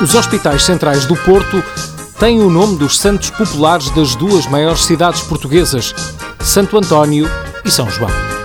[0.00, 1.62] Os hospitais centrais do Porto
[2.20, 5.92] têm o nome dos santos populares das duas maiores cidades portuguesas,
[6.38, 7.28] Santo António
[7.64, 8.37] e São João.